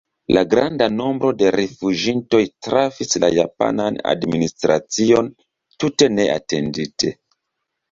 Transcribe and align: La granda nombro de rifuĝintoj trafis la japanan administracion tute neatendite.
La 0.35 0.41
granda 0.51 0.85
nombro 0.93 1.29
de 1.41 1.51
rifuĝintoj 1.55 2.39
trafis 2.69 3.13
la 3.25 3.31
japanan 3.35 4.01
administracion 4.15 5.31
tute 5.85 6.11
neatendite. 6.19 7.17